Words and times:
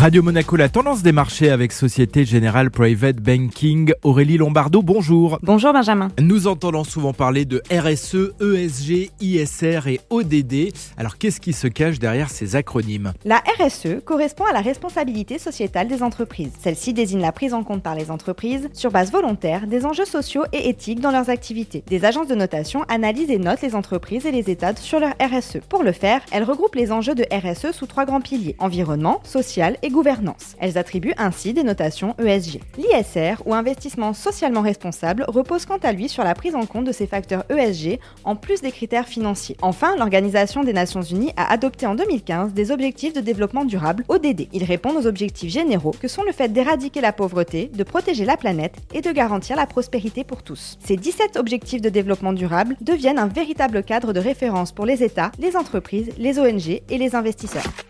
Radio 0.00 0.22
Monaco, 0.22 0.56
la 0.56 0.70
tendance 0.70 1.02
des 1.02 1.12
marchés 1.12 1.50
avec 1.50 1.72
Société 1.72 2.24
Générale 2.24 2.70
Private 2.70 3.16
Banking. 3.16 3.92
Aurélie 4.02 4.38
Lombardo, 4.38 4.80
bonjour. 4.80 5.38
Bonjour 5.42 5.74
Benjamin. 5.74 6.08
Nous 6.18 6.46
entendons 6.46 6.84
souvent 6.84 7.12
parler 7.12 7.44
de 7.44 7.62
RSE, 7.70 8.32
ESG, 8.40 9.10
ISR 9.20 9.80
et 9.88 10.00
ODD. 10.08 10.72
Alors 10.96 11.18
qu'est-ce 11.18 11.38
qui 11.38 11.52
se 11.52 11.66
cache 11.66 11.98
derrière 11.98 12.30
ces 12.30 12.56
acronymes? 12.56 13.12
La 13.26 13.42
RSE 13.58 14.02
correspond 14.02 14.44
à 14.46 14.54
la 14.54 14.62
responsabilité 14.62 15.38
sociétale 15.38 15.86
des 15.86 16.02
entreprises. 16.02 16.52
Celle-ci 16.62 16.94
désigne 16.94 17.20
la 17.20 17.32
prise 17.32 17.52
en 17.52 17.62
compte 17.62 17.82
par 17.82 17.94
les 17.94 18.10
entreprises, 18.10 18.70
sur 18.72 18.90
base 18.90 19.12
volontaire, 19.12 19.66
des 19.66 19.84
enjeux 19.84 20.06
sociaux 20.06 20.44
et 20.54 20.70
éthiques 20.70 21.00
dans 21.00 21.10
leurs 21.10 21.28
activités. 21.28 21.84
Des 21.88 22.06
agences 22.06 22.28
de 22.28 22.34
notation 22.34 22.84
analysent 22.88 23.30
et 23.30 23.38
notent 23.38 23.60
les 23.60 23.74
entreprises 23.74 24.24
et 24.24 24.32
les 24.32 24.48
États 24.48 24.74
sur 24.76 24.98
leur 24.98 25.12
RSE. 25.20 25.58
Pour 25.68 25.82
le 25.82 25.92
faire, 25.92 26.22
elles 26.32 26.44
regroupent 26.44 26.76
les 26.76 26.90
enjeux 26.90 27.14
de 27.14 27.26
RSE 27.30 27.76
sous 27.76 27.86
trois 27.86 28.06
grands 28.06 28.22
piliers 28.22 28.56
environnement, 28.60 29.20
social 29.24 29.76
et 29.82 29.89
gouvernance. 29.90 30.56
Elles 30.58 30.78
attribuent 30.78 31.14
ainsi 31.18 31.52
des 31.52 31.62
notations 31.62 32.14
ESG. 32.18 32.60
L'ISR, 32.78 33.42
ou 33.44 33.54
investissement 33.54 34.12
socialement 34.12 34.62
responsable, 34.62 35.24
repose 35.28 35.66
quant 35.66 35.78
à 35.82 35.92
lui 35.92 36.08
sur 36.08 36.24
la 36.24 36.34
prise 36.34 36.54
en 36.54 36.66
compte 36.66 36.84
de 36.84 36.92
ces 36.92 37.06
facteurs 37.06 37.44
ESG 37.50 37.98
en 38.24 38.36
plus 38.36 38.60
des 38.60 38.70
critères 38.70 39.08
financiers. 39.08 39.56
Enfin, 39.62 39.96
l'Organisation 39.96 40.64
des 40.64 40.72
Nations 40.72 41.02
Unies 41.02 41.32
a 41.36 41.52
adopté 41.52 41.86
en 41.86 41.94
2015 41.94 42.52
des 42.52 42.70
objectifs 42.70 43.12
de 43.12 43.20
développement 43.20 43.64
durable 43.64 44.04
ODD. 44.08 44.48
Ils 44.52 44.64
répondent 44.64 44.96
aux 44.96 45.06
objectifs 45.06 45.52
généraux 45.52 45.94
que 46.00 46.08
sont 46.08 46.22
le 46.22 46.32
fait 46.32 46.52
d'éradiquer 46.52 47.00
la 47.00 47.12
pauvreté, 47.12 47.70
de 47.74 47.82
protéger 47.82 48.24
la 48.24 48.36
planète 48.36 48.76
et 48.94 49.00
de 49.00 49.12
garantir 49.12 49.56
la 49.56 49.66
prospérité 49.66 50.24
pour 50.24 50.42
tous. 50.42 50.78
Ces 50.84 50.96
17 50.96 51.36
objectifs 51.36 51.82
de 51.82 51.88
développement 51.88 52.32
durable 52.32 52.76
deviennent 52.80 53.18
un 53.18 53.26
véritable 53.26 53.82
cadre 53.82 54.12
de 54.12 54.20
référence 54.20 54.72
pour 54.72 54.86
les 54.86 55.02
États, 55.02 55.32
les 55.38 55.56
entreprises, 55.56 56.10
les 56.18 56.38
ONG 56.38 56.82
et 56.88 56.98
les 56.98 57.14
investisseurs. 57.14 57.89